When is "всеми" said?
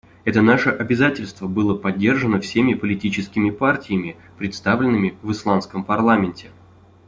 2.39-2.73